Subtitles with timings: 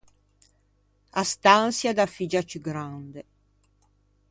[1.21, 3.21] A stançia da figgia ciù grande.